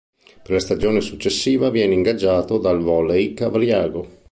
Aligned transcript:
Per 0.41 0.51
la 0.51 0.59
stagione 0.59 0.99
successiva 0.99 1.69
viene 1.69 1.93
ingaggiato 1.93 2.57
dal 2.57 2.79
Volley 2.81 3.35
Cavriago. 3.35 4.17